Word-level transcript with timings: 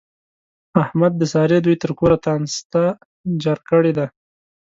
احمد 0.83 1.13
د 1.17 1.23
سارا 1.33 1.57
دوی 1.65 1.75
تر 1.83 1.91
کوره 1.99 2.17
تانسته 2.25 2.83
جار 3.43 3.59
کړې 3.69 3.91
ده. 3.97 4.05